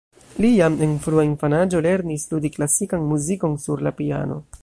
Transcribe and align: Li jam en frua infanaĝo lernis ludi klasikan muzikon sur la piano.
Li 0.43 0.49
jam 0.53 0.77
en 0.85 0.95
frua 1.07 1.25
infanaĝo 1.27 1.83
lernis 1.87 2.25
ludi 2.33 2.53
klasikan 2.57 3.07
muzikon 3.13 3.57
sur 3.67 3.87
la 3.89 3.95
piano. 4.01 4.43